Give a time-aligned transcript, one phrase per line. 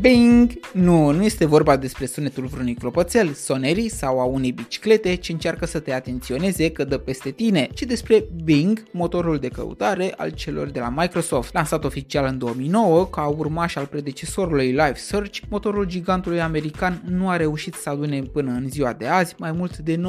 [0.00, 0.50] Bing!
[0.72, 5.66] Nu, nu este vorba despre sunetul vreunui clopoțel, sonerii sau a unei biciclete ce încearcă
[5.66, 10.68] să te atenționeze că dă peste tine, ci despre Bing, motorul de căutare al celor
[10.68, 11.52] de la Microsoft.
[11.52, 17.36] Lansat oficial în 2009, ca urmaș al predecesorului Live Search, motorul gigantului american nu a
[17.36, 20.00] reușit să adune până în ziua de azi mai mult de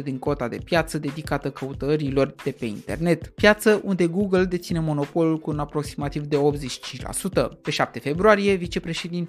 [0.00, 3.26] 9% din cota de piață dedicată căutărilor de pe internet.
[3.26, 7.60] Piață unde Google deține monopolul cu un aproximativ de 85%.
[7.62, 8.56] Pe 7 februarie,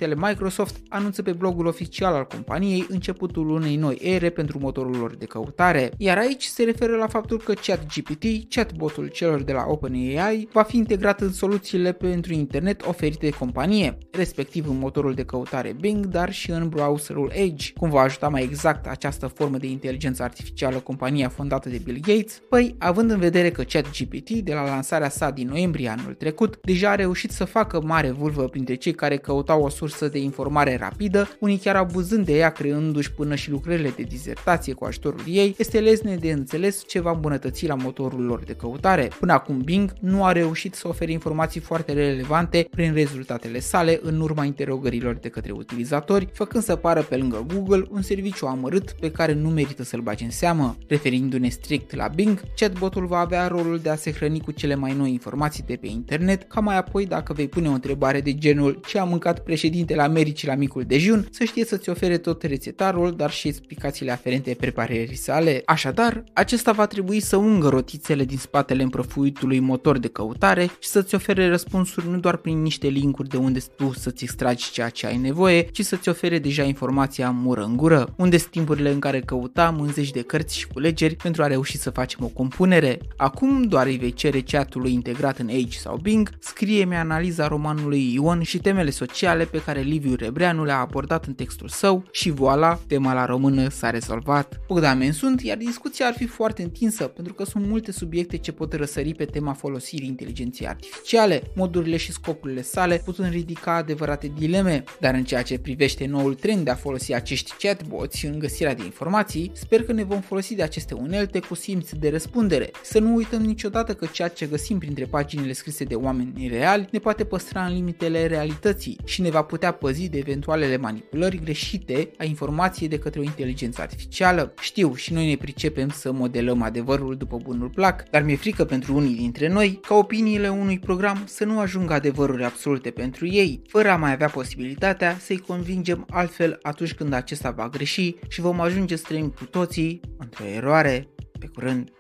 [0.02, 5.16] vicepreședintele Microsoft anunță pe blogul oficial al companiei începutul unei noi ere pentru motorul lor
[5.16, 10.48] de căutare, iar aici se referă la faptul că ChatGPT, chatbotul celor de la OpenAI,
[10.52, 15.76] va fi integrat în soluțiile pentru internet oferite de companie, respectiv în motorul de căutare
[15.80, 17.74] Bing, dar și în browserul Edge.
[17.74, 22.42] Cum va ajuta mai exact această formă de inteligență artificială compania fondată de Bill Gates?
[22.50, 26.90] Păi, având în vedere că ChatGPT, de la lansarea sa din noiembrie anul trecut, deja
[26.90, 31.30] a reușit să facă mare vulvă printre cei care căutau o sursă de informare rapidă,
[31.40, 35.80] unii chiar abuzând de ea creându-și până și lucrările de dizertație cu ajutorul ei, este
[35.80, 39.10] lezne de înțeles ce va îmbunătăți la motorul lor de căutare.
[39.20, 44.20] Până acum Bing nu a reușit să ofere informații foarte relevante prin rezultatele sale în
[44.20, 49.12] urma interogărilor de către utilizatori, făcând să pară pe lângă Google un serviciu amărât pe
[49.12, 50.78] care nu merită să-l bagi în seamă.
[50.88, 54.94] Referindu-ne strict la Bing, chatbotul va avea rolul de a se hrăni cu cele mai
[54.94, 58.80] noi informații de pe internet, ca mai apoi dacă vei pune o întrebare de genul
[58.88, 59.40] ce a mâncat
[59.86, 64.56] președintele Americii la micul dejun, să știe să-ți ofere tot rețetarul, dar și explicațiile aferente
[64.60, 65.62] preparării sale.
[65.66, 71.16] Așadar, acesta va trebui să ungă rotițele din spatele împrăfuitului motor de căutare și să-ți
[71.16, 75.18] ofere răspunsuri nu doar prin niște linkuri de unde tu să-ți extragi ceea ce ai
[75.18, 79.80] nevoie, ci să-ți ofere deja informația mură în gură, unde sunt timpurile în care căutam
[79.80, 83.00] în zeci de cărți și culegeri pentru a reuși să facem o compunere.
[83.18, 88.42] Acum doar îi vei cere chatului integrat în Edge sau Bing, scrie-mi analiza romanului Ion
[88.42, 93.14] și temele sociale pe care Liviu Rebreanu le-a abordat în textul său și voila, tema
[93.14, 94.60] la română s-a rezolvat.
[94.68, 98.74] Bogdamen sunt, iar discuția ar fi foarte întinsă, pentru că sunt multe subiecte ce pot
[98.74, 105.14] răsări pe tema folosirii inteligenței artificiale, modurile și scopurile sale putând ridica adevărate dileme, dar
[105.14, 109.52] în ceea ce privește noul trend de a folosi acești chatbots în găsirea de informații,
[109.54, 112.72] sper că ne vom folosi de aceste unelte cu simț de răspundere.
[112.84, 117.00] Să nu uităm niciodată că ceea ce găsim printre paginile scrise de oameni reali ne
[117.00, 122.24] poate păstra în limitele realității și ne va putea păzi de eventualele manipulări greșite a
[122.24, 124.54] informației de către o inteligență artificială.
[124.62, 128.96] Știu, și noi ne pricepem să modelăm adevărul după bunul plac, dar mi-e frică pentru
[128.96, 133.90] unii dintre noi ca opiniile unui program să nu ajungă adevăruri absolute pentru ei, fără
[133.90, 138.96] a mai avea posibilitatea să-i convingem altfel atunci când acesta va greși și vom ajunge
[138.96, 141.08] străini cu toții într-o eroare.
[141.40, 141.92] Pe curând!